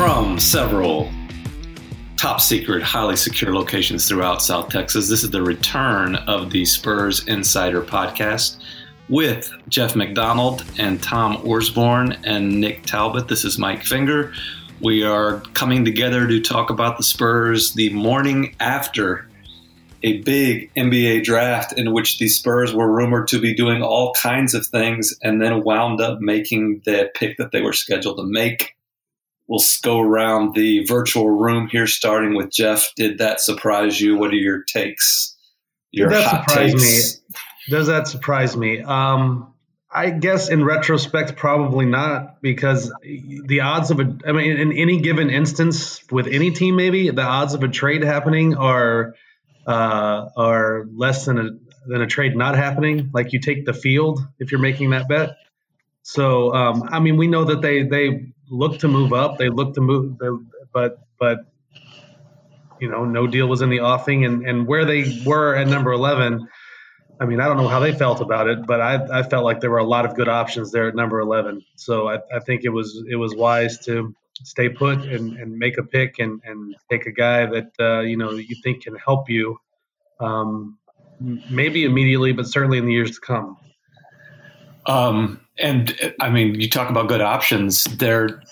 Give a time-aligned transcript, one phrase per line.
[0.00, 1.12] From several
[2.16, 7.28] top secret, highly secure locations throughout South Texas, this is the return of the Spurs
[7.28, 8.62] Insider podcast
[9.10, 13.28] with Jeff McDonald and Tom Orsborn and Nick Talbot.
[13.28, 14.32] This is Mike Finger.
[14.80, 19.28] We are coming together to talk about the Spurs the morning after
[20.02, 24.54] a big NBA draft in which the Spurs were rumored to be doing all kinds
[24.54, 28.76] of things and then wound up making the pick that they were scheduled to make.
[29.50, 32.94] We'll go around the virtual room here, starting with Jeff.
[32.94, 34.16] Did that surprise you?
[34.16, 35.36] What are your takes?
[35.90, 37.20] Your Did that hot surprise takes?
[37.20, 37.36] me?
[37.68, 38.80] Does that surprise me?
[38.80, 39.52] Um,
[39.90, 45.00] I guess in retrospect, probably not, because the odds of a, I mean, in any
[45.00, 49.16] given instance with any team, maybe the odds of a trade happening are
[49.66, 51.50] uh, are less than a
[51.88, 53.10] than a trade not happening.
[53.12, 55.30] Like you take the field if you're making that bet.
[56.02, 59.38] So um, I mean, we know that they they look to move up.
[59.38, 60.20] They look to move,
[60.72, 61.38] but but
[62.80, 65.92] you know, no deal was in the offing, and and where they were at number
[65.92, 66.48] eleven.
[67.20, 69.60] I mean, I don't know how they felt about it, but I, I felt like
[69.60, 71.62] there were a lot of good options there at number 11.
[71.76, 75.76] So I, I think it was it was wise to stay put and, and make
[75.76, 79.28] a pick and, and take a guy that uh, you know you think can help
[79.28, 79.58] you,
[80.18, 80.78] um,
[81.50, 83.58] maybe immediately, but certainly in the years to come.
[84.86, 87.84] Um, and I mean, you talk about good options.
[87.84, 88.42] There,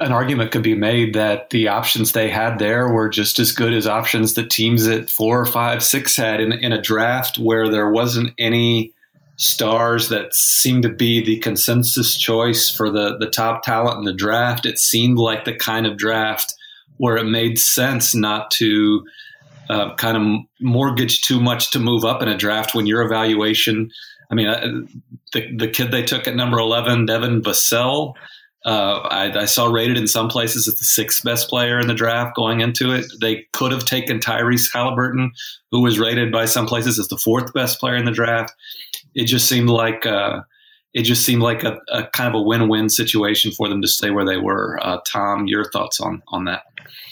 [0.00, 3.72] an argument could be made that the options they had there were just as good
[3.72, 7.68] as options that teams at four or five, six had in, in a draft where
[7.68, 8.92] there wasn't any
[9.36, 14.12] stars that seemed to be the consensus choice for the, the top talent in the
[14.12, 14.66] draft.
[14.66, 16.54] It seemed like the kind of draft
[16.98, 19.04] where it made sense not to
[19.68, 23.90] uh, kind of mortgage too much to move up in a draft when your evaluation.
[24.30, 24.82] I mean, uh,
[25.32, 28.14] the the kid they took at number eleven, Devin Vassell.
[28.64, 31.92] Uh, I, I, saw rated in some places as the sixth best player in the
[31.92, 33.04] draft going into it.
[33.20, 35.32] They could have taken Tyrese Halliburton,
[35.70, 38.54] who was rated by some places as the fourth best player in the draft.
[39.14, 40.40] It just seemed like uh,
[40.94, 44.10] it just seemed like a, a, kind of a win-win situation for them to stay
[44.10, 44.78] where they were.
[44.80, 46.62] Uh, Tom, your thoughts on on that?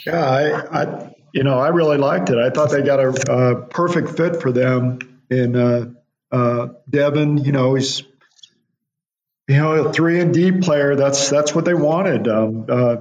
[0.06, 2.38] Yeah, I, I, you know I really liked it.
[2.38, 5.54] I thought they got a, a perfect fit for them in
[6.32, 7.38] uh, Devin.
[7.38, 8.02] You know he's
[9.48, 10.94] you know, a three and D player.
[10.96, 12.28] That's that's what they wanted.
[12.28, 12.96] Um, uh,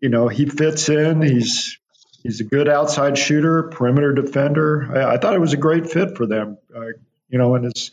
[0.00, 1.22] you know, he fits in.
[1.22, 1.78] He's
[2.22, 4.88] he's a good outside shooter, perimeter defender.
[4.94, 6.58] I, I thought it was a great fit for them.
[6.74, 6.86] Uh,
[7.28, 7.90] you know, and as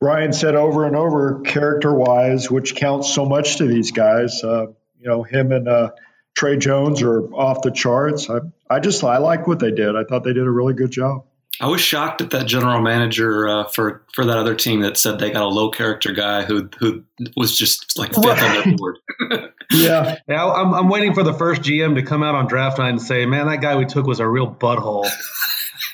[0.00, 4.42] Brian said over and over, character wise, which counts so much to these guys.
[4.44, 4.66] Uh,
[4.98, 5.90] you know, him and uh,
[6.34, 8.28] Tre Jones are off the charts.
[8.28, 9.96] I I just I like what they did.
[9.96, 11.24] I thought they did a really good job.
[11.60, 15.18] I was shocked at that general manager uh, for for that other team that said
[15.18, 17.04] they got a low character guy who who
[17.36, 18.98] was just like fifth on their board.
[19.70, 20.44] yeah, yeah.
[20.44, 23.26] I'm, I'm waiting for the first GM to come out on draft night and say,
[23.26, 25.08] "Man, that guy we took was a real butthole."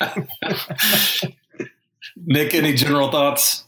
[2.16, 3.64] Nick, any general thoughts?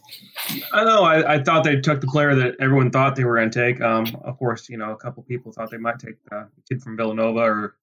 [0.73, 1.03] I know.
[1.03, 3.79] I, I, thought they took the player that everyone thought they were going to take.
[3.79, 6.97] Um, of course, you know, a couple people thought they might take the kid from
[6.97, 7.75] Villanova or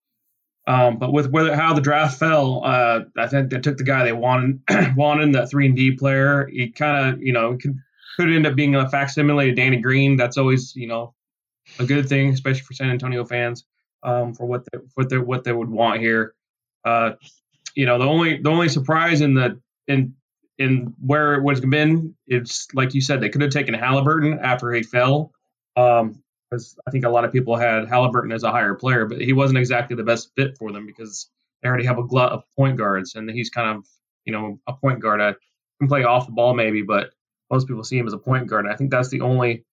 [0.68, 4.12] um, but with how the draft fell, uh, I think they took the guy they
[4.12, 4.60] wanted,
[4.96, 6.46] wanted that three and D player.
[6.46, 7.78] He kind of, you know, could
[8.16, 10.18] could end up being a facsimile of Danny Green.
[10.18, 11.14] That's always, you know,
[11.78, 13.64] a good thing, especially for San Antonio fans,
[14.02, 16.34] um, for what they, what they what they would want here.
[16.84, 17.12] Uh,
[17.74, 20.14] you know, the only the only surprise in the in
[20.58, 24.70] in where it was been, it's like you said, they could have taken Halliburton after
[24.72, 25.32] he fell.
[25.76, 29.20] Um, because I think a lot of people had Halliburton as a higher player, but
[29.20, 31.28] he wasn't exactly the best fit for them because
[31.62, 33.86] they already have a glut of point guards, and he's kind of
[34.24, 35.20] you know a point guard.
[35.20, 35.34] I
[35.78, 37.10] can play off the ball maybe, but
[37.50, 38.64] most people see him as a point guard.
[38.64, 39.64] And I think that's the only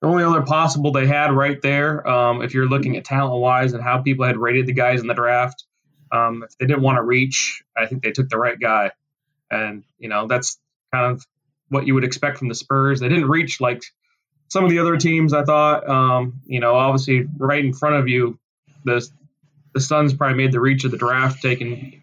[0.00, 2.06] the only other possible they had right there.
[2.08, 5.06] Um, if you're looking at talent wise and how people had rated the guys in
[5.06, 5.64] the draft,
[6.10, 8.90] um, if they didn't want to reach, I think they took the right guy,
[9.50, 10.58] and you know that's
[10.92, 11.24] kind of
[11.68, 13.00] what you would expect from the Spurs.
[13.00, 13.82] They didn't reach like
[14.52, 18.06] some of the other teams, I thought, um, you know, obviously right in front of
[18.06, 18.38] you,
[18.84, 19.02] the
[19.72, 22.02] the Suns probably made the reach of the draft, taking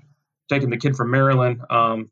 [0.50, 1.62] taking the kid from Maryland.
[1.70, 2.10] Um,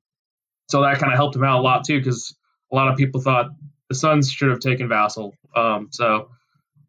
[0.70, 2.36] so that kind of helped him out a lot too, because
[2.72, 3.48] a lot of people thought
[3.90, 5.32] the Suns should have taken Vassell.
[5.56, 6.30] Um, so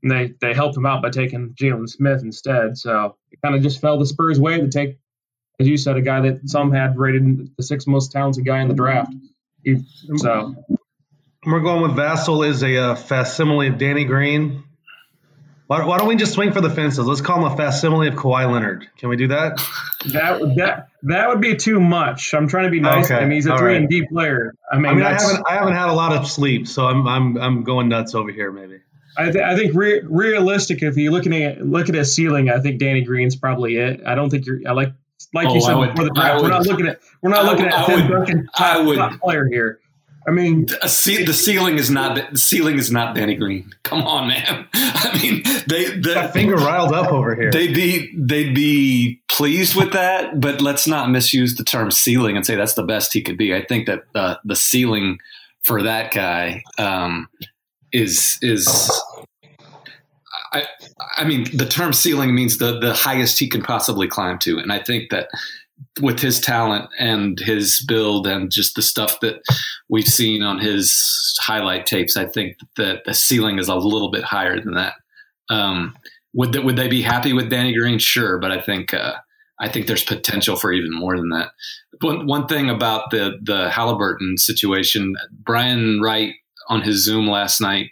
[0.02, 2.76] and they they helped him out by taking Jalen Smith instead.
[2.76, 4.98] So it kind of just fell the Spurs' way to take,
[5.58, 8.68] as you said, a guy that some had rated the sixth most talented guy in
[8.68, 9.14] the draft.
[9.64, 9.78] He,
[10.16, 10.54] so
[11.50, 14.64] We're going with Vassell is a uh, facsimile of Danny Green.
[15.66, 17.06] Why, why don't we just swing for the fences?
[17.06, 18.86] Let's call him a facsimile of Kawhi Leonard.
[18.98, 19.56] Can we do that?
[20.12, 22.34] that that that would be too much.
[22.34, 23.06] I'm trying to be nice.
[23.10, 23.76] Okay, I mean, he's a all three right.
[23.80, 24.54] and D player.
[24.70, 27.06] I mean, I mean, I haven't I haven't had a lot of sleep, so I'm
[27.06, 28.52] I'm I'm going nuts over here.
[28.52, 28.80] Maybe.
[29.16, 30.82] I, th- I think re- realistic.
[30.82, 34.02] If you're looking at look at his ceiling, I think Danny Green's probably it.
[34.06, 34.60] I don't think you're.
[34.66, 34.92] I like
[35.34, 36.42] like Oh, you said would- before the I draft.
[36.42, 38.74] We're not looking at we're not I looking would- at I Tim would- Duncan I
[38.74, 39.80] top, would- top player here.
[40.28, 43.72] I mean, ce- the ceiling is not the ceiling is not Danny Green.
[43.82, 44.68] Come on, man.
[44.74, 47.50] I mean, they the, finger riled up over here.
[47.50, 52.44] they'd be they'd be pleased with that, but let's not misuse the term ceiling and
[52.44, 53.54] say that's the best he could be.
[53.54, 55.18] I think that uh, the ceiling
[55.62, 57.30] for that guy um,
[57.90, 58.68] is is.
[60.52, 60.64] I,
[61.16, 64.74] I mean, the term ceiling means the the highest he can possibly climb to, and
[64.74, 65.30] I think that
[66.00, 69.40] with his talent and his build and just the stuff that
[69.88, 74.24] we've seen on his highlight tapes, I think that the ceiling is a little bit
[74.24, 74.94] higher than that.
[75.50, 75.96] Um,
[76.34, 77.98] would that would they be happy with Danny Green?
[77.98, 79.14] Sure, but I think uh,
[79.60, 81.50] I think there's potential for even more than that.
[82.00, 86.34] One one thing about the the Halliburton situation, Brian Wright
[86.68, 87.90] on his Zoom last night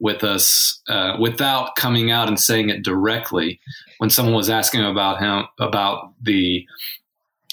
[0.00, 3.58] with us, uh, without coming out and saying it directly,
[3.98, 6.64] when someone was asking about him about the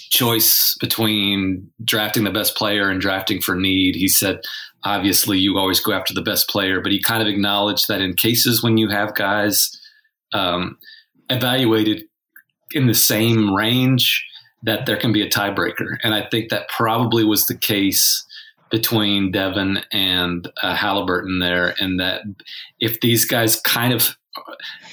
[0.09, 3.95] choice between drafting the best player and drafting for need.
[3.95, 4.39] He said,
[4.83, 8.13] obviously, you always go after the best player, but he kind of acknowledged that in
[8.13, 9.69] cases when you have guys
[10.33, 10.77] um,
[11.29, 12.03] evaluated
[12.71, 14.25] in the same range,
[14.63, 15.97] that there can be a tiebreaker.
[16.03, 18.25] And I think that probably was the case
[18.71, 22.21] between Devin and uh, Halliburton there, and that
[22.79, 24.17] if these guys kind of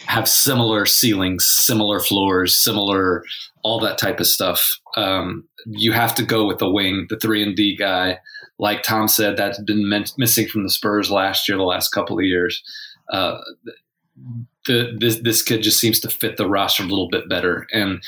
[0.06, 3.25] have similar ceilings, similar floors, similar
[3.62, 4.79] all that type of stuff.
[4.97, 8.19] Um, you have to go with the wing, the three and D guy.
[8.59, 12.19] Like Tom said, that's been men- missing from the Spurs last year, the last couple
[12.19, 12.62] of years.
[13.11, 13.39] Uh,
[14.67, 18.03] the, this this kid just seems to fit the roster a little bit better, and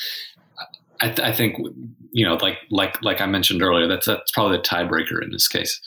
[1.00, 1.56] I, th- I think
[2.12, 5.48] you know, like like like I mentioned earlier, that's that's probably the tiebreaker in this
[5.48, 5.80] case.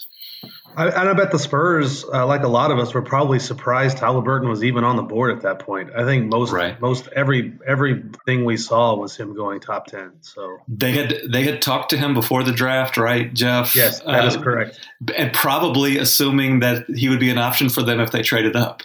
[0.76, 3.98] I, and I bet the Spurs, uh, like a lot of us, were probably surprised
[3.98, 5.90] Halliburton was even on the board at that point.
[5.98, 6.80] I think most Right.
[6.80, 10.12] most every everything we saw was him going top ten.
[10.22, 13.76] So They had they had talked to him before the draft, right, Jeff?
[13.76, 14.80] yes, that is Um, correct.
[15.16, 18.84] and probably assuming that he would be an option for them if they traded up.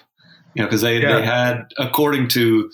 [0.54, 1.16] You know, because they, Yeah.
[1.16, 2.70] they had, according to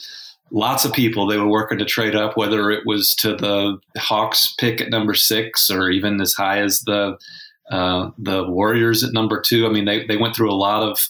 [0.53, 4.55] lots of people, they were working to trade up, whether it was to the Hawks
[4.59, 7.19] pick at number six or even as high as the
[7.71, 9.67] uh, the Warriors at number two.
[9.67, 11.09] I mean, they, they went through a lot of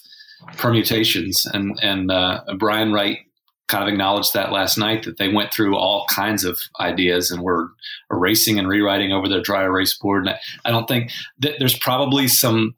[0.57, 3.19] permutations, and and uh, Brian Wright
[3.67, 7.43] kind of acknowledged that last night that they went through all kinds of ideas and
[7.43, 7.69] were
[8.11, 10.25] erasing and rewriting over their dry erase board.
[10.25, 12.75] And I, I don't think that there's probably some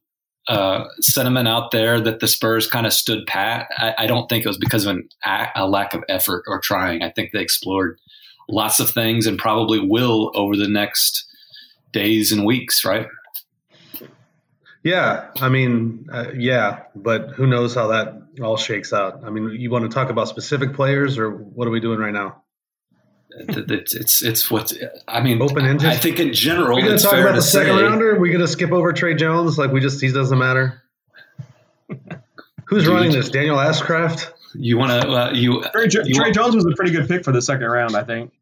[0.50, 3.68] uh, sentiment out there that the Spurs kind of stood pat.
[3.78, 6.60] I, I don't think it was because of an, a, a lack of effort or
[6.60, 7.04] trying.
[7.04, 7.98] I think they explored
[8.50, 11.26] lots of things and probably will over the next
[11.94, 13.08] days and weeks, right?
[14.84, 19.22] Yeah, I mean, uh, yeah, but who knows how that all shakes out?
[19.24, 22.14] I mean, you want to talk about specific players, or what are we doing right
[22.14, 22.42] now?
[23.30, 24.74] It's it's it's what
[25.08, 25.42] I mean.
[25.42, 25.88] Open-ended?
[25.88, 27.84] I think in general, We're going to talk about the second say.
[27.84, 28.20] rounder.
[28.20, 30.82] We're going to skip over Tre Jones, like we just he doesn't matter.
[32.66, 32.94] Who's Dude.
[32.94, 33.30] running this?
[33.30, 34.32] Daniel Ashcraft.
[34.56, 37.24] You want to uh, you, Trey, you Trey want- Jones was a pretty good pick
[37.24, 38.34] for the second round, I think.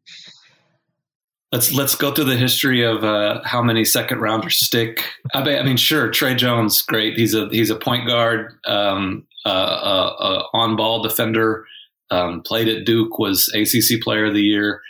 [1.52, 5.04] Let's let's go through the history of uh, how many second rounders stick.
[5.34, 7.16] I mean, I mean, sure, Tre Jones, great.
[7.16, 11.66] He's a he's a point guard, um, uh, uh, uh, on ball defender.
[12.12, 14.80] Um, played at Duke, was ACC Player of the Year.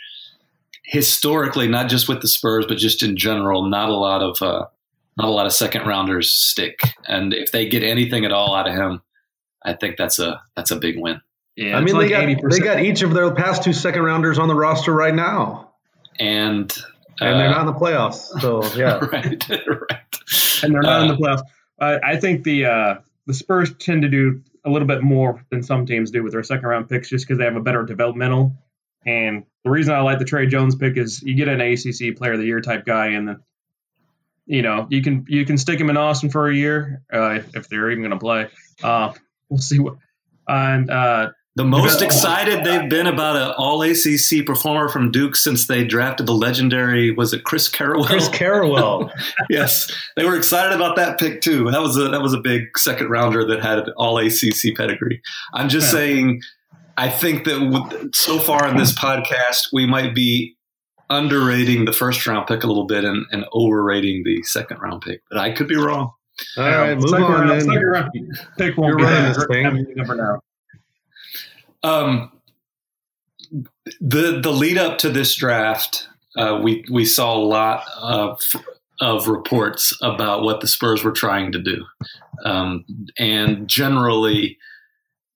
[0.83, 4.65] Historically, not just with the Spurs, but just in general, not a lot of uh,
[5.17, 6.79] not a lot of second rounders stick.
[7.07, 9.01] And if they get anything at all out of him,
[9.63, 11.21] I think that's a that's a big win.
[11.55, 12.49] Yeah, I mean, like they got 80%.
[12.49, 15.70] they got each of their past two second rounders on the roster right now,
[16.19, 16.71] And
[17.19, 18.39] and they're uh, not in the playoffs.
[18.41, 20.63] So yeah, right, right.
[20.63, 21.41] and they're not in Uh, the playoffs.
[21.79, 22.95] Uh, I think the uh,
[23.27, 26.43] the Spurs tend to do a little bit more than some teams do with their
[26.43, 28.53] second round picks, just because they have a better developmental.
[29.05, 32.33] And the reason I like the Tre Jones pick is you get an ACC Player
[32.33, 33.39] of the Year type guy, and then
[34.45, 37.55] you know you can you can stick him in Austin for a year uh, if,
[37.55, 38.47] if they're even going to play.
[38.83, 39.13] Uh,
[39.49, 39.95] we'll see what.
[40.47, 45.67] And uh, The most excited they've been about an All ACC performer from Duke since
[45.67, 48.05] they drafted the legendary was it Chris Carrawell?
[48.05, 49.11] Chris Carrawell.
[49.49, 51.69] yes, they were excited about that pick too.
[51.69, 55.21] That was a that was a big second rounder that had All ACC pedigree.
[55.53, 56.41] I'm just saying,
[56.97, 60.55] I think that with, so far in this podcast we might be
[61.09, 65.21] underrating the first round pick a little bit and, and overrating the second round pick,
[65.29, 66.13] but I could be wrong.
[66.57, 68.31] All right, um, move on round, then.
[68.57, 69.93] Pick won't You're running this thing.
[69.97, 70.39] Number now.
[71.83, 72.31] Um,
[73.99, 76.07] the the lead up to this draft,
[76.37, 78.41] uh, we we saw a lot of
[78.99, 81.85] of reports about what the Spurs were trying to do,
[82.45, 82.85] um,
[83.17, 84.57] and generally,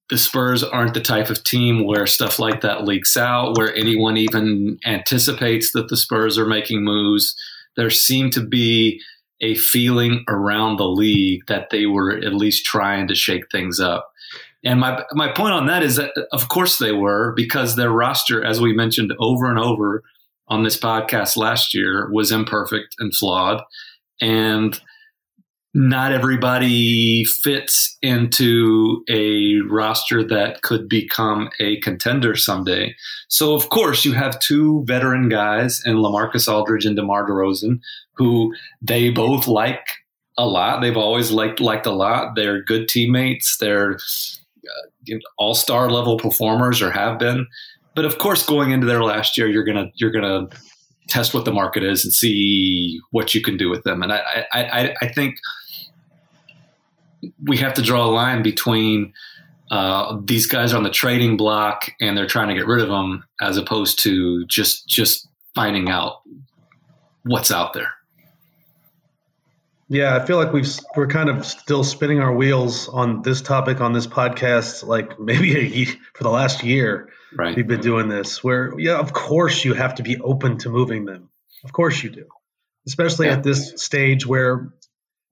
[0.09, 4.17] the Spurs aren't the type of team where stuff like that leaks out, where anyone
[4.17, 7.35] even anticipates that the Spurs are making moves.
[7.75, 9.01] There seemed to be
[9.41, 14.11] a feeling around the league that they were at least trying to shake things up.
[14.65, 18.43] And my my point on that is that of course they were because their roster,
[18.43, 20.03] as we mentioned over and over
[20.47, 23.61] on this podcast last year, was imperfect and flawed,
[24.19, 24.79] and
[25.77, 32.95] not everybody fits into a roster that could become a contender someday.
[33.27, 37.81] So of course you have two veteran guys in LaMarcus Aldridge and DeMar DeRozan
[38.15, 39.85] who they both like
[40.37, 40.81] a lot.
[40.81, 42.35] They've always liked liked a lot.
[42.35, 43.57] They're good teammates.
[43.57, 43.97] They're
[44.67, 47.47] uh, all star level performers or have been.
[47.95, 50.47] But of course, going into their last year, you're gonna you're gonna
[51.07, 54.03] test what the market is and see what you can do with them.
[54.03, 55.35] And I I, I think
[57.43, 59.13] we have to draw a line between
[59.71, 63.23] uh, these guys on the trading block and they're trying to get rid of them,
[63.41, 66.21] as opposed to just just finding out
[67.23, 67.93] what's out there.
[69.87, 73.81] Yeah, I feel like we've we're kind of still spinning our wheels on this topic
[73.81, 77.09] on this podcast, like maybe a year, for the last year.
[77.35, 77.55] Right.
[77.55, 78.43] We've been doing this.
[78.43, 81.29] Where yeah, of course you have to be open to moving them.
[81.63, 82.27] Of course you do,
[82.87, 83.33] especially yeah.
[83.33, 84.71] at this stage where,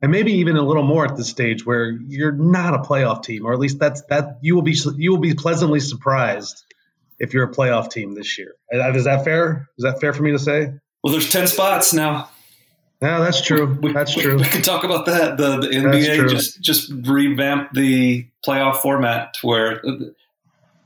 [0.01, 3.45] and maybe even a little more at this stage where you're not a playoff team,
[3.45, 6.63] or at least that's that you will be you will be pleasantly surprised
[7.17, 8.53] if you're a playoff team this year.
[8.71, 9.69] Uh, is that fair?
[9.79, 10.73] Is that fair for me to say?
[11.03, 12.29] Well, there's ten spots now.
[13.03, 13.77] Yeah, that's true.
[13.81, 14.37] We, that's true.
[14.37, 15.35] We, we can talk about that.
[15.35, 19.81] The, the NBA just just revamped the playoff format where,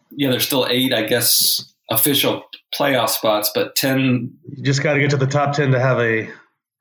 [0.09, 2.43] yeah, there's still eight, I guess, official
[2.73, 4.35] playoff spots, but ten.
[4.49, 6.27] You just got to get to the top ten to have a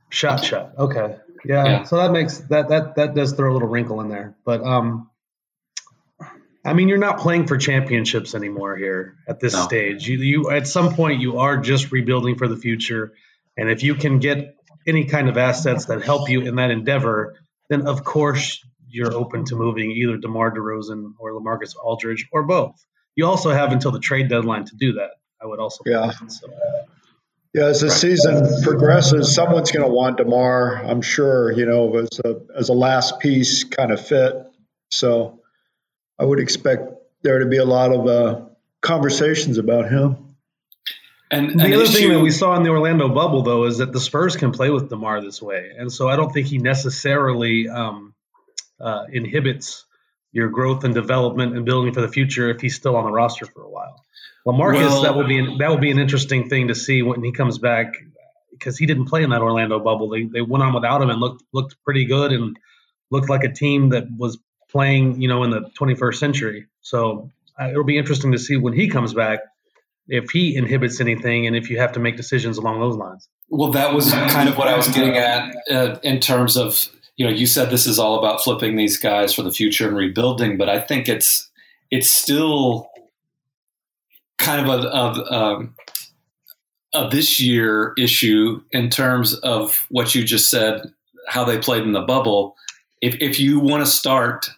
[0.08, 0.42] shot.
[0.42, 0.72] Shot.
[0.78, 1.16] Okay.
[1.44, 1.82] Yeah, yeah.
[1.82, 5.10] So that makes that that that does throw a little wrinkle in there, but um,
[6.64, 9.64] I mean, you're not playing for championships anymore here at this no.
[9.64, 10.08] stage.
[10.08, 13.12] You, you at some point you are just rebuilding for the future,
[13.54, 14.55] and if you can get
[14.86, 17.36] any kind of assets that help you in that endeavor,
[17.68, 22.74] then of course you're open to moving either DeMar DeRozan or LaMarcus Aldridge or both.
[23.14, 25.10] You also have until the trade deadline to do that.
[25.42, 26.10] I would also yeah.
[26.10, 26.48] So.
[27.54, 30.76] Yeah, as the season progresses, someone's going to want Demar.
[30.76, 34.34] I'm sure, you know, as a as a last piece kind of fit.
[34.90, 35.40] So,
[36.18, 38.44] I would expect there to be a lot of uh,
[38.82, 40.25] conversations about him.
[41.30, 43.92] And the other issue, thing that we saw in the Orlando bubble, though, is that
[43.92, 47.68] the Spurs can play with Demar this way, and so I don't think he necessarily
[47.68, 48.14] um,
[48.80, 49.85] uh, inhibits
[50.30, 53.47] your growth and development and building for the future if he's still on the roster
[53.47, 54.00] for a while.
[54.47, 57.25] LaMarcus, well, that will be an, that will be an interesting thing to see when
[57.25, 57.95] he comes back
[58.52, 60.09] because he didn't play in that Orlando bubble.
[60.09, 62.56] They they went on without him and looked looked pretty good and
[63.11, 64.38] looked like a team that was
[64.71, 66.66] playing, you know, in the 21st century.
[66.83, 67.30] So
[67.61, 69.40] uh, it'll be interesting to see when he comes back
[70.08, 73.28] if he inhibits anything and if you have to make decisions along those lines.
[73.48, 77.26] Well, that was kind of what I was getting at uh, in terms of you
[77.26, 80.56] know you said this is all about flipping these guys for the future and rebuilding,
[80.56, 81.48] but I think it's
[81.90, 82.88] it's still
[84.38, 85.75] kind of a, of um,
[86.94, 90.82] a this year issue in terms of what you just said,
[91.28, 92.56] how they played in the bubble.
[93.00, 94.50] If if you want to start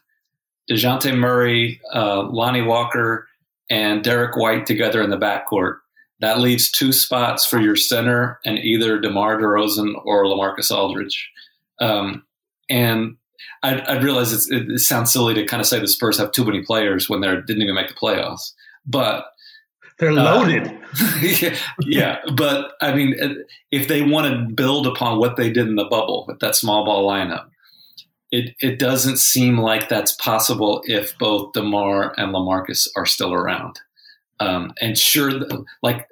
[0.71, 3.28] Dejounte Murray, uh, Lonnie Walker,
[3.71, 5.79] and Derrick White together in the backcourt.
[6.21, 11.31] That leaves two spots for your center and either DeMar DeRozan or LaMarcus Aldridge.
[11.81, 12.25] Um,
[12.69, 13.17] and
[13.63, 16.45] I, I realize it, it sounds silly to kind of say the Spurs have too
[16.45, 18.53] many players when they didn't even make the playoffs,
[18.85, 19.27] but
[19.99, 20.67] they're uh, loaded.
[21.01, 23.15] Uh, yeah, yeah, but I mean,
[23.71, 26.85] if they want to build upon what they did in the bubble with that small
[26.85, 27.49] ball lineup,
[28.31, 33.81] it, it doesn't seem like that's possible if both DeMar and LaMarcus are still around.
[34.41, 35.33] Um, and sure,
[35.83, 36.07] like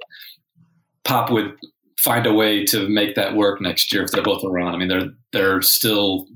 [1.05, 1.57] Pop would
[1.99, 4.75] find a way to make that work next year if they're both around.
[4.75, 6.27] I mean, they're they're still.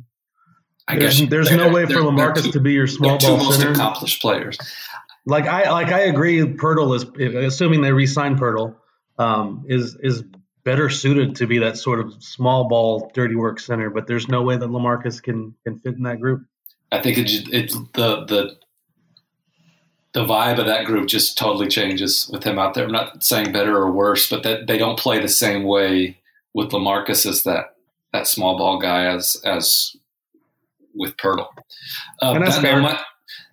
[0.86, 3.44] I there's, guess there's no way for LaMarcus two, to be your small ball two
[3.44, 3.72] most center.
[3.72, 4.58] accomplished players.
[5.26, 6.40] like I like I agree.
[6.40, 8.76] Poeltl is assuming they re-sign Poeltl
[9.18, 10.24] um, is is
[10.64, 13.90] better suited to be that sort of small ball dirty work center.
[13.90, 16.44] But there's no way that Lamarcus can can fit in that group.
[16.92, 18.56] I think it's it's the the
[20.12, 22.84] the vibe of that group just totally changes with him out there.
[22.84, 26.18] I'm not saying better or worse, but that they don't play the same way
[26.52, 27.76] with Lamarcus as that
[28.12, 29.96] that small ball guy as as
[30.94, 31.46] with Poeltl.
[32.20, 33.00] Uh, that, now, might,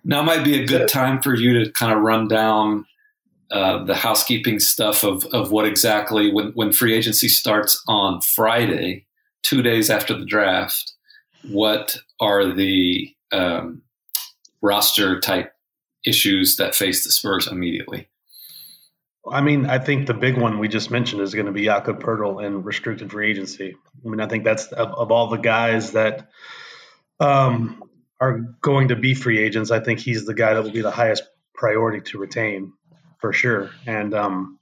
[0.04, 2.84] now might be a good time for you to kind of run down
[3.50, 9.06] uh, the housekeeping stuff of of what exactly when when free agency starts on Friday,
[9.42, 10.92] two days after the draft.
[11.48, 13.82] What are the um,
[14.60, 15.52] roster type
[16.04, 18.08] issues that face the Spurs immediately?
[19.30, 22.02] I mean, I think the big one we just mentioned is going to be Jakob
[22.02, 23.74] Poeltl and restricted free agency.
[24.04, 26.28] I mean, I think that's of, of all the guys that
[27.20, 27.82] um,
[28.20, 29.70] are going to be free agents.
[29.70, 31.24] I think he's the guy that will be the highest
[31.54, 32.72] priority to retain
[33.18, 33.70] for sure.
[33.86, 34.58] And um,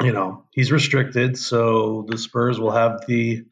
[0.00, 3.44] you know, he's restricted, so the Spurs will have the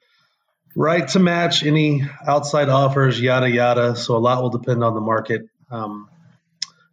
[0.77, 3.97] right to match any outside offers, yada yada.
[3.97, 6.09] So a lot will depend on the market um,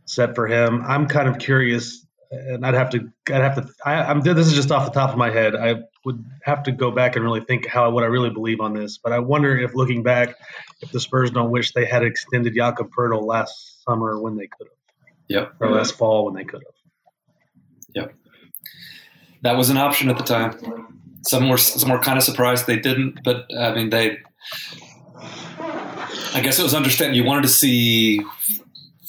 [0.06, 0.84] set for him.
[0.86, 3.70] I'm kind of curious, and I'd have to, I'd have to.
[3.86, 5.56] I, am this is just off the top of my head.
[5.56, 5.76] I
[6.06, 8.98] would have to go back and really think how what I really believe on this.
[8.98, 10.36] But I wonder if looking back,
[10.82, 14.68] if the Spurs don't wish they had extended Jakob Poeltl last summer when they could
[14.68, 14.74] have.
[15.30, 15.54] Yep.
[15.60, 16.77] Or last fall when they could have.
[17.98, 18.14] Yep.
[19.44, 20.54] That was an option at the time.
[21.24, 24.18] Some were some were kind of surprised they didn't, but uh, I mean they.
[26.34, 28.22] I guess it was understanding you wanted to see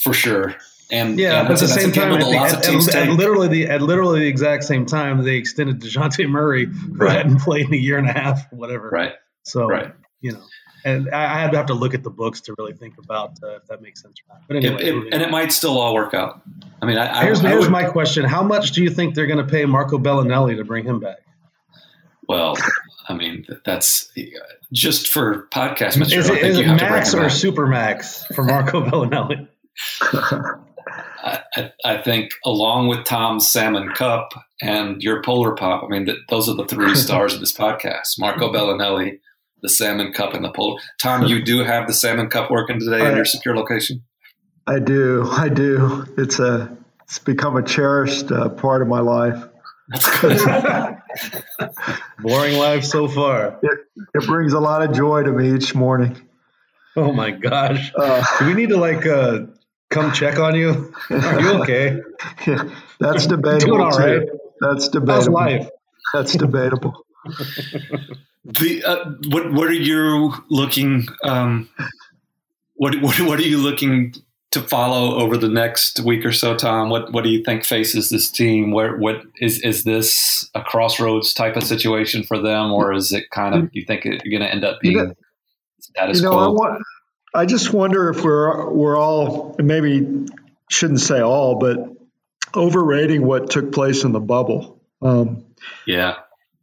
[0.02, 0.54] for sure.
[0.90, 4.21] And yeah, and but at the same time, at, at, at, literally the at literally
[4.21, 7.12] the exact same time, they extended Dejounte Murray, who right.
[7.12, 8.88] hadn't played in a year and a half, whatever.
[8.88, 9.12] Right.
[9.42, 9.92] So right.
[10.21, 10.42] you know,
[10.85, 13.57] and I, had to have to look at the books to really think about uh,
[13.57, 14.43] if that makes sense or not.
[14.47, 16.43] But anyway, it, it, and it might still all work out.
[16.81, 19.27] I mean, I, here's, I, here's would, my question: How much do you think they're
[19.27, 21.19] going to pay Marco Belinelli to bring him back?
[22.29, 22.57] Well,
[23.09, 24.13] I mean, that's
[24.73, 26.21] just for podcast material.
[26.21, 29.49] Is it, is it max or super max for Marco Belinelli?
[31.25, 36.19] I, I, think, along with Tom's Salmon Cup and your Polar Pop, I mean, th-
[36.29, 39.21] those are the three stars of this podcast: Marco Belinelli,
[39.62, 40.81] the Salmon Cup, and the Polar.
[41.03, 44.03] Tom, you do have the Salmon Cup working today I, in your secure location.
[44.66, 46.07] I do, I do.
[46.16, 49.42] It's a, it's become a cherished uh, part of my life.
[49.88, 50.97] That's good.
[52.18, 53.59] Boring life so far.
[53.62, 53.79] It,
[54.14, 56.21] it brings a lot of joy to me each morning.
[56.97, 57.92] Oh my gosh!
[57.97, 59.47] Uh, Do we need to like uh,
[59.88, 60.92] come check on you?
[61.11, 62.01] Are you okay?
[62.47, 62.64] Yeah,
[62.99, 63.77] that's debatable.
[63.77, 64.21] Doing all right.
[64.21, 64.38] Too.
[64.61, 65.14] That's debatable.
[65.14, 65.68] How's life?
[66.12, 67.07] That's debatable.
[68.44, 71.68] The uh, what what are you looking um,
[72.74, 74.14] what what what are you looking
[74.51, 76.88] to follow over the next week or so, Tom?
[76.88, 78.70] What what do you think faces this team?
[78.70, 83.31] Where what is is this a crossroads type of situation for them, or is it
[83.31, 85.14] kind of you think it's going to end up being you know,
[85.81, 86.44] status you know, quo?
[86.44, 86.83] I, want,
[87.35, 90.27] I just wonder if we're we're all maybe
[90.70, 91.79] shouldn't say all, but
[92.55, 94.81] overrating what took place in the bubble.
[95.03, 95.44] Um,
[95.87, 96.16] yeah,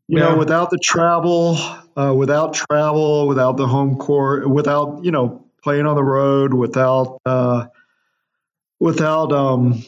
[0.07, 0.29] you yeah.
[0.29, 1.57] know, without the travel,
[1.95, 7.19] uh, without travel, without the home court, without you know playing on the road, without
[7.25, 7.65] uh,
[8.79, 9.83] without um,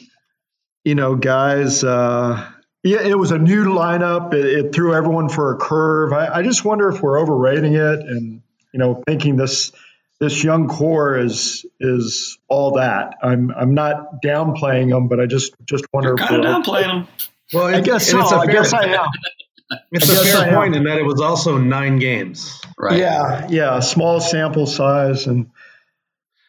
[0.84, 1.84] you know guys.
[1.84, 2.50] Uh,
[2.82, 4.34] yeah, it was a new lineup.
[4.34, 6.12] It, it threw everyone for a curve.
[6.12, 9.72] I, I, just wonder if we're overrating it, and you know, thinking this
[10.20, 13.14] this young core is is all that.
[13.22, 16.10] I'm I'm not downplaying them, but I just just wonder.
[16.10, 17.08] You're kind of downplaying them.
[17.52, 18.20] Well, I guess so.
[18.20, 19.06] I guess I am.
[19.90, 22.60] It's a fair point in that it was also nine games.
[22.78, 22.98] Right.
[22.98, 25.50] Yeah, yeah, small sample size, and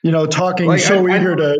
[0.03, 1.60] you know, talking like, so I, eager I, to.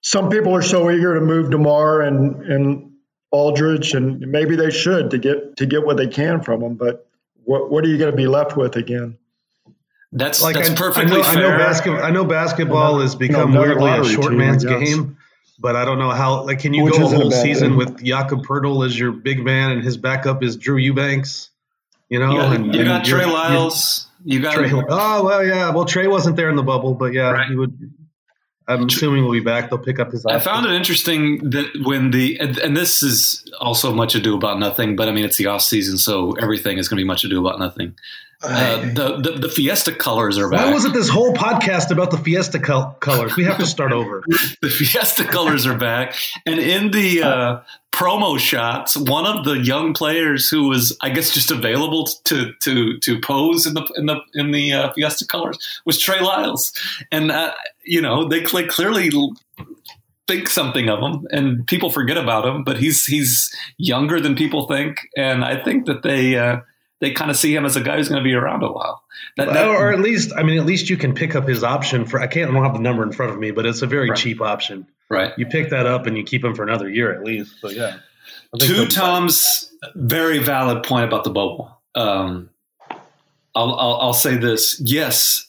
[0.00, 2.92] Some people are so eager to move Demar and and
[3.30, 6.74] Aldridge, and maybe they should to get to get what they can from them.
[6.76, 7.06] But
[7.44, 9.18] what what are you going to be left with again?
[10.12, 11.32] That's like that's perfectly I know, fair.
[11.32, 14.64] I know, basketball, I know basketball has become you know, weirdly a short team, man's
[14.64, 15.17] game
[15.58, 16.44] but I don't know how.
[16.44, 17.78] Like, can you Which go a whole season thing.
[17.78, 21.50] with Jakob Poeltl as your big man and his backup is Drew Eubanks?
[22.08, 24.06] You know, you got, and, you got Trey Lyles.
[24.24, 24.70] You got Trey.
[24.72, 25.70] Oh well, yeah.
[25.70, 27.48] Well, Trey wasn't there in the bubble, but yeah, right.
[27.48, 27.92] he would.
[28.68, 29.70] I'm assuming we'll be back.
[29.70, 30.26] They'll pick up his.
[30.26, 34.58] I found it interesting that when the and, and, this is also much ado about
[34.58, 37.24] nothing, but I mean it's the off season, so everything is going to be much
[37.24, 37.94] ado about nothing.
[38.40, 40.66] Uh, the, the, the Fiesta colors are back.
[40.66, 43.34] Why wasn't this whole podcast about the Fiesta col- colors?
[43.36, 44.22] We have to start over.
[44.62, 46.14] the Fiesta colors are back,
[46.46, 47.60] and in the uh,
[47.98, 52.96] promo shots, one of the young players who was, I guess, just available to to
[52.98, 56.72] to pose in the in the in the uh, Fiesta colors was Trey Lyles,
[57.10, 59.10] and uh, you know they, clearly
[60.28, 62.62] think something of him, and people forget about him.
[62.62, 66.60] But he's he's younger than people think, and I think that they uh,
[67.00, 69.02] they kind of see him as a guy who's going to be around a while.
[69.36, 72.04] That, that, or at least, I mean, at least you can pick up his option
[72.04, 72.20] for.
[72.20, 72.50] I can't.
[72.50, 74.18] I don't have the number in front of me, but it's a very right.
[74.18, 74.86] cheap option.
[75.08, 75.32] Right.
[75.38, 77.60] You pick that up and you keep him for another year at least.
[77.60, 77.98] So yeah.
[78.58, 81.78] To Tom's very valid point about the bubble.
[81.94, 82.50] Um,
[83.54, 84.80] I'll, I'll, I'll say this.
[84.84, 85.46] Yes,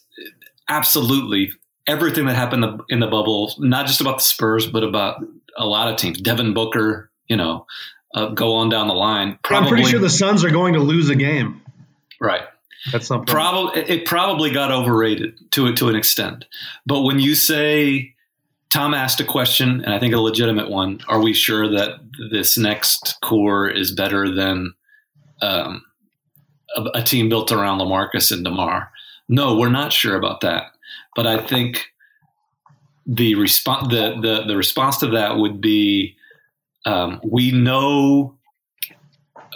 [0.67, 1.51] absolutely.
[1.87, 5.23] Everything that happened in the bubble, not just about the Spurs, but about
[5.57, 6.21] a lot of teams.
[6.21, 7.65] Devin Booker, you know,
[8.13, 9.37] uh, go on down the line.
[9.43, 11.61] Probably, I'm pretty sure the Suns are going to lose a game.
[12.19, 12.43] Right.
[12.91, 13.27] That's something.
[13.27, 16.45] Probably it probably got overrated to to an extent.
[16.85, 18.15] But when you say
[18.69, 21.99] Tom asked a question, and I think a legitimate one: Are we sure that
[22.31, 24.73] this next core is better than
[25.41, 25.83] um,
[26.75, 28.91] a, a, team built around Lamarcus and Demar?
[29.27, 30.71] No, we're not sure about that.
[31.15, 31.87] But I think
[33.05, 36.15] the response the, the the response to that would be
[36.89, 38.35] um, we know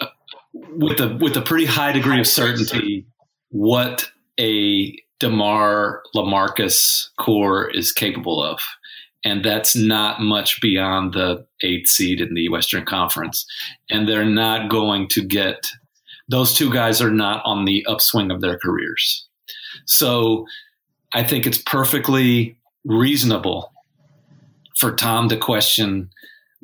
[0.00, 0.06] uh,
[0.52, 3.06] with a with a pretty high degree of certainty
[3.50, 8.60] what a Demar Lamarcus core is capable of.
[9.24, 13.46] And that's not much beyond the eighth seed in the Western Conference.
[13.88, 15.70] And they're not going to get,
[16.28, 19.26] those two guys are not on the upswing of their careers.
[19.86, 20.44] So
[21.14, 23.72] I think it's perfectly reasonable
[24.76, 26.10] for Tom to question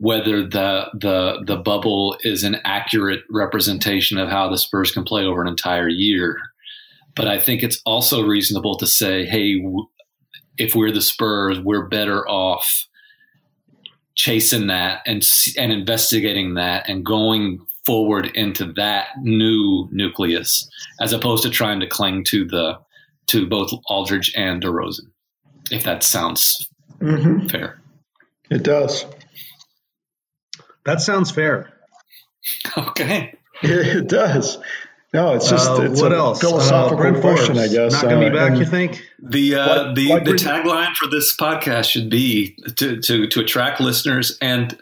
[0.01, 5.25] whether the the the bubble is an accurate representation of how the Spurs can play
[5.25, 6.39] over an entire year.
[7.15, 9.63] But I think it's also reasonable to say, hey,
[10.57, 12.87] if we're the Spurs, we're better off
[14.15, 15.23] chasing that and
[15.59, 20.69] and investigating that and going forward into that new nucleus
[21.01, 22.79] as opposed to trying to cling to the
[23.27, 25.11] to both Aldridge and DeRozan.
[25.71, 26.67] If that sounds
[27.01, 27.49] mm-hmm.
[27.49, 27.81] fair,
[28.51, 29.05] it does.
[30.85, 31.73] That sounds fair.
[32.77, 33.35] Okay.
[33.63, 34.57] It does.
[35.13, 36.41] No, it's just uh, it's what else?
[36.41, 37.93] philosophical uh, question, I guess.
[37.93, 39.05] Not going to be uh, back, you think?
[39.19, 43.41] The uh, what, the what the tagline for this podcast should be to, to to
[43.41, 44.79] attract listeners and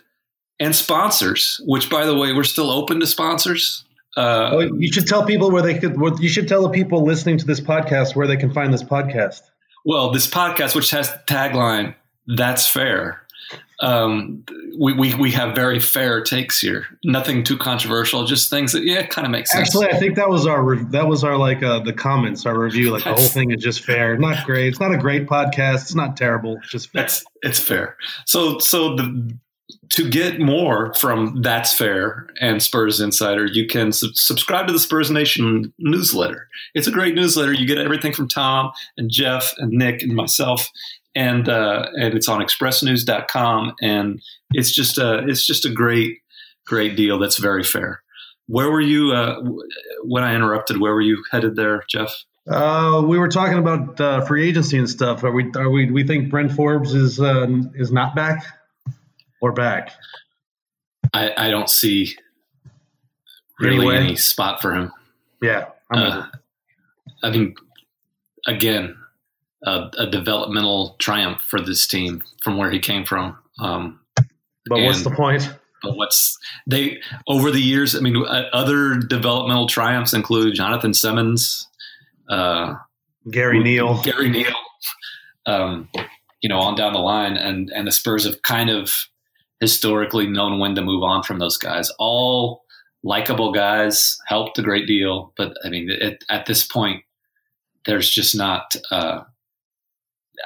[0.61, 1.61] and sponsors.
[1.65, 3.85] Which, by the way, we're still open to sponsors.
[4.19, 5.97] Uh, oh, you should tell people where they could.
[6.21, 9.41] You should tell the people listening to this podcast where they can find this podcast.
[9.87, 11.95] Well, this podcast, which has the tagline
[12.27, 13.23] "That's fair,"
[13.81, 14.45] um,
[14.77, 16.87] we, we, we have very fair takes here.
[17.05, 19.69] Nothing too controversial, just things that yeah, kind of makes sense.
[19.69, 22.91] Actually, I think that was our that was our like uh, the comments, our review.
[22.91, 24.69] Like the whole thing is just fair, not great.
[24.69, 25.83] It's not a great podcast.
[25.83, 26.57] It's not terrible.
[26.57, 27.03] It's just fair.
[27.03, 27.97] That's it's fair.
[28.25, 29.39] So so the
[29.91, 34.79] to get more from That's Fair and Spurs Insider, you can sub- subscribe to the
[34.79, 36.49] Spurs Nation newsletter.
[36.75, 37.53] It's a great newsletter.
[37.53, 40.69] You get everything from Tom and Jeff and Nick and myself
[41.15, 44.21] and uh, and it's on expressnews.com and
[44.53, 46.19] it's just a it's just a great
[46.67, 48.03] great deal that's very fair.
[48.47, 49.41] Where were you uh,
[50.05, 52.15] when i interrupted where were you headed there jeff?
[52.51, 55.23] Uh, we were talking about uh, free agency and stuff.
[55.23, 58.45] Are we are we we think bryn forbes is uh, is not back
[59.43, 59.93] or back?
[61.13, 62.17] I i don't see
[63.61, 63.97] really anyway.
[63.97, 64.93] any spot for him.
[65.43, 66.27] Yeah uh,
[67.23, 67.55] i mean
[68.47, 68.97] again
[69.65, 73.37] a, a, developmental triumph for this team from where he came from.
[73.59, 74.01] Um,
[74.67, 75.51] but what's the point?
[75.83, 77.95] But what's they over the years?
[77.95, 81.69] I mean, uh, other developmental triumphs include Jonathan Simmons,
[82.29, 82.75] uh,
[83.31, 84.55] Gary Neal, Gary Neal.
[85.47, 85.89] Um,
[86.41, 88.93] you know, on down the line, and and the Spurs have kind of
[89.61, 91.91] historically known when to move on from those guys.
[91.99, 92.65] All
[93.03, 97.05] likable guys, helped a great deal, but I mean, it, at this point,
[97.87, 98.77] there's just not.
[98.91, 99.23] Uh,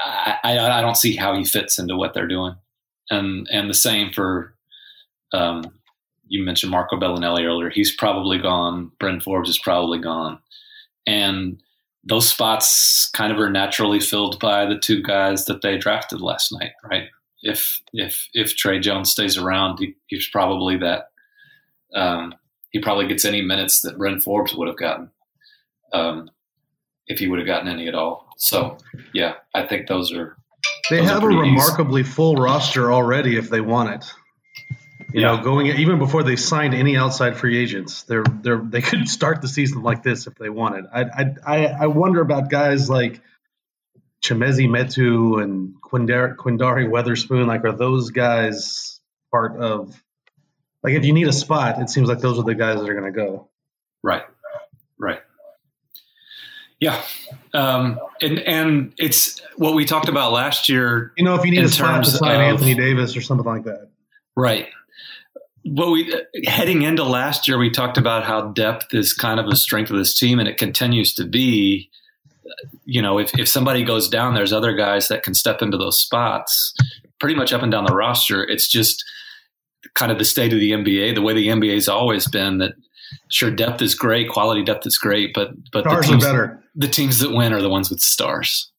[0.05, 2.55] I, I, don't see how he fits into what they're doing.
[3.11, 4.55] And and the same for
[5.33, 5.65] um,
[6.27, 7.71] you mentioned Marco Belinelli earlier.
[7.71, 8.91] He's probably gone.
[8.99, 10.39] Bryn Forbes is probably gone.
[11.07, 11.63] And
[12.05, 16.53] those spots kind of are naturally filled by the two guys that they drafted last
[16.53, 17.09] night, right?
[17.43, 21.09] If if if Tre Jones stays around, he, he's probably that.
[21.95, 22.35] Um,
[22.71, 25.11] he probably gets any minutes that Bryn Forbes would have gotten.
[25.93, 26.31] Um,
[27.07, 28.32] if he would have gotten any at all.
[28.43, 28.79] So
[29.15, 30.37] yeah, I think those are.
[30.91, 32.11] They those have are a remarkably easy.
[32.11, 34.13] full roster already if they want it.
[35.15, 35.37] You yeah.
[35.37, 39.43] know, going even before they signed any outside free agents, they're they're they could start
[39.43, 40.87] the season like this if they wanted.
[40.93, 43.21] I I I wonder about guys like
[44.25, 47.47] Chimezie Metu and Quindari, Quinndary Weatherspoon.
[47.47, 49.01] Like, are those guys
[49.31, 50.03] part of?
[50.83, 52.95] Like, if you need a spot, it seems like those are the guys that are
[52.95, 53.49] going to go.
[54.03, 54.25] Right.
[56.83, 57.01] Yeah,
[57.55, 61.13] um, and and it's what we talked about last year.
[61.17, 63.91] You know, if you need to sign Anthony Davis or something like that,
[64.37, 64.67] right?
[65.65, 66.13] Well, we
[66.45, 69.97] heading into last year, we talked about how depth is kind of a strength of
[69.97, 71.89] this team, and it continues to be.
[72.85, 76.01] You know, if if somebody goes down, there's other guys that can step into those
[76.01, 76.75] spots,
[77.21, 78.43] pretty much up and down the roster.
[78.43, 79.05] It's just
[79.95, 82.59] kind of the state of the NBA, the way the NBA's always been.
[82.59, 82.73] That
[83.29, 86.62] sure, depth is great, quality depth is great, but but stars the teams, are better.
[86.75, 88.71] The teams that win are the ones with stars.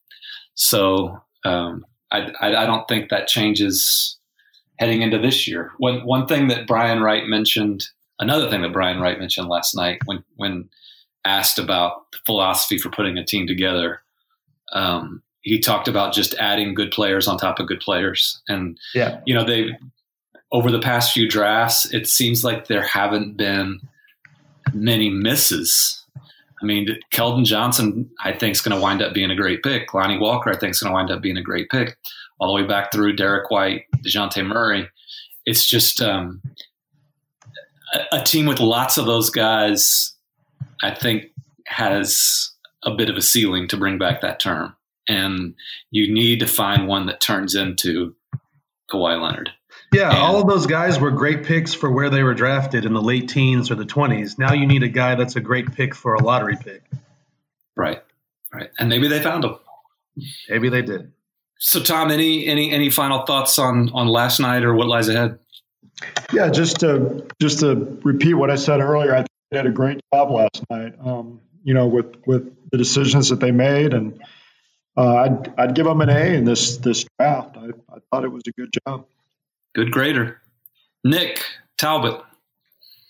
[0.54, 4.18] So um, I, I I don't think that changes
[4.78, 5.72] heading into this year.
[5.78, 7.86] One one thing that Brian Wright mentioned,
[8.18, 10.68] another thing that Brian Wright mentioned last night when when
[11.24, 14.02] asked about the philosophy for putting a team together,
[14.72, 19.20] um, he talked about just adding good players on top of good players, and yeah,
[19.26, 19.70] you know they
[20.52, 23.80] over the past few drafts, it seems like there haven't been
[24.72, 26.03] many misses.
[26.64, 29.92] I mean, Keldon Johnson, I think, is going to wind up being a great pick.
[29.92, 31.98] Lonnie Walker, I think, is going to wind up being a great pick
[32.40, 34.88] all the way back through Derrick White, DeJounte Murray.
[35.44, 36.40] It's just um,
[37.92, 40.16] a, a team with lots of those guys,
[40.82, 41.26] I think,
[41.66, 44.74] has a bit of a ceiling to bring back that term.
[45.06, 45.54] And
[45.90, 48.16] you need to find one that turns into
[48.90, 49.50] Kawhi Leonard.
[49.94, 52.92] Yeah, and, all of those guys were great picks for where they were drafted in
[52.92, 54.38] the late teens or the 20s.
[54.38, 56.82] Now you need a guy that's a great pick for a lottery pick.
[57.76, 58.02] Right,
[58.52, 58.70] right.
[58.78, 59.56] And maybe they found him.
[60.48, 61.12] Maybe they did.
[61.58, 65.38] So, Tom, any any any final thoughts on on last night or what lies ahead?
[66.32, 69.70] Yeah, just to just to repeat what I said earlier, I think they did a
[69.70, 70.94] great job last night.
[71.02, 74.20] Um, you know, with with the decisions that they made, and
[74.96, 77.56] uh, I'd I'd give them an A in this this draft.
[77.56, 79.06] I, I thought it was a good job.
[79.74, 80.40] Good grader,
[81.02, 81.44] Nick
[81.78, 82.22] Talbot.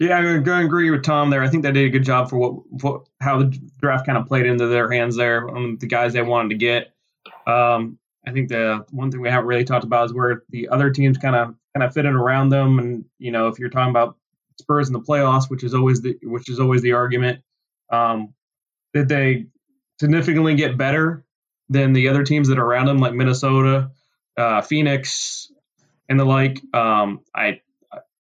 [0.00, 1.42] Yeah, I'm going to agree with Tom there.
[1.42, 4.46] I think they did a good job for what, how the draft kind of played
[4.46, 6.92] into their hands there on the guys they wanted to get.
[7.46, 10.90] Um, I think the one thing we haven't really talked about is where the other
[10.90, 12.78] teams kind of kind of fit in around them.
[12.78, 14.16] And you know, if you're talking about
[14.60, 17.42] Spurs in the playoffs, which is always the which is always the argument,
[17.90, 18.34] um,
[18.92, 19.46] did they
[20.00, 21.24] significantly get better
[21.68, 23.90] than the other teams that are around them, like Minnesota,
[24.36, 25.43] uh, Phoenix,
[26.08, 26.60] and the like?
[26.74, 27.60] Um, I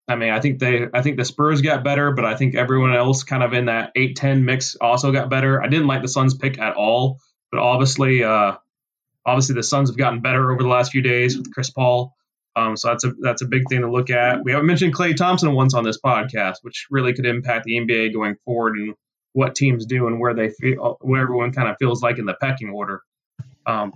[0.06, 2.94] I mean, I think they, I think the Spurs got better, but I think everyone
[2.94, 5.62] else kind of in that 8-10 mix also got better.
[5.62, 7.20] I didn't like the Suns pick at all,
[7.50, 8.56] but obviously, uh,
[9.26, 12.14] Obviously, the Suns have gotten better over the last few days with Chris Paul.
[12.56, 14.44] Um, so that's a that's a big thing to look at.
[14.44, 18.12] We haven't mentioned Klay Thompson once on this podcast, which really could impact the NBA
[18.12, 18.94] going forward and
[19.32, 22.36] what teams do and where they feel, what everyone kind of feels like in the
[22.40, 23.00] pecking order.
[23.66, 23.92] Um,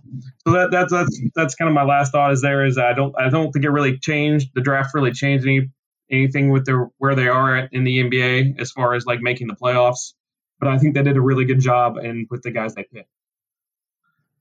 [0.46, 2.32] so that, that's that's that's kind of my last thought.
[2.32, 5.46] Is there is I don't I don't think it really changed the draft really changed
[5.46, 5.68] any
[6.10, 9.46] anything with their where they are at in the NBA as far as like making
[9.46, 10.14] the playoffs.
[10.58, 13.08] But I think they did a really good job and with the guys they picked.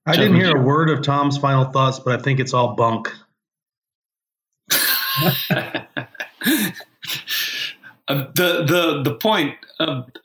[0.05, 3.11] I didn't hear a word of Tom's final thoughts, but I think it's all bunk.
[8.07, 9.55] Uh, the the the point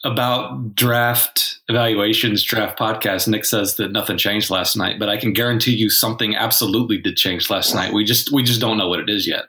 [0.05, 3.27] about draft evaluations, draft podcast.
[3.27, 7.17] Nick says that nothing changed last night, but I can guarantee you something absolutely did
[7.17, 7.93] change last night.
[7.93, 9.45] We just we just don't know what it is yet.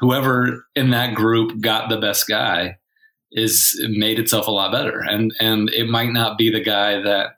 [0.00, 2.78] Whoever in that group got the best guy
[3.32, 7.36] is made itself a lot better, and and it might not be the guy that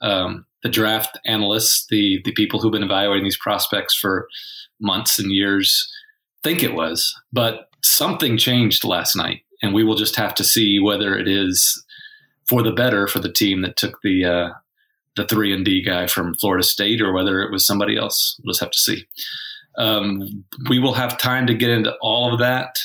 [0.00, 4.28] um, the draft analysts, the the people who've been evaluating these prospects for
[4.80, 5.92] months and years
[6.42, 7.14] think it was.
[7.32, 11.84] But something changed last night, and we will just have to see whether it is
[12.48, 14.50] for the better for the team that took the uh,
[15.16, 18.38] the three and D guy from Florida State, or whether it was somebody else.
[18.44, 19.06] We'll just have to see.
[19.76, 22.78] Um, we will have time to get into all of that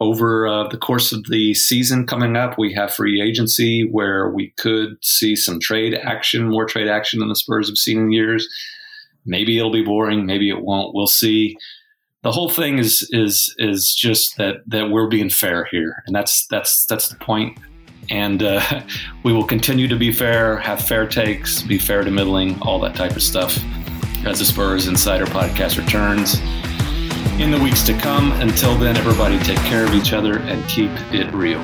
[0.00, 4.52] over uh, the course of the season coming up, we have free agency where we
[4.58, 8.46] could see some trade action, more trade action than the Spurs have seen in years.
[9.24, 10.94] Maybe it'll be boring, maybe it won't.
[10.94, 11.56] We'll see.
[12.24, 16.46] The whole thing is is is just that that we're being fair here, and that's
[16.46, 17.58] that's that's the point.
[18.10, 18.82] And uh,
[19.24, 22.94] we will continue to be fair, have fair takes, be fair to middling, all that
[22.94, 23.58] type of stuff.
[24.24, 26.38] As the Spurs Insider podcast returns
[27.38, 28.32] in the weeks to come.
[28.40, 31.60] Until then, everybody take care of each other and keep it real.